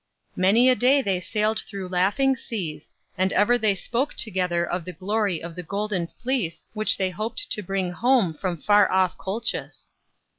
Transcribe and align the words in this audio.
Many 0.35 0.67
a 0.67 0.73
day 0.73 1.03
they 1.03 1.19
sailed 1.19 1.59
through 1.59 1.87
laughing 1.87 2.35
seas 2.35 2.89
and 3.19 3.31
ever 3.33 3.55
they 3.59 3.75
spoke 3.75 4.15
together 4.15 4.65
of 4.67 4.83
the 4.83 4.93
glory 4.93 5.43
of 5.43 5.55
the 5.55 5.61
Golden 5.61 6.07
Fleece 6.07 6.65
which 6.73 6.97
they 6.97 7.11
hoped 7.11 7.51
to 7.51 7.61
bring 7.61 7.91
home 7.91 8.33
from 8.33 8.57
far 8.57 8.91
off 8.91 9.15
Colchis. 9.19 9.91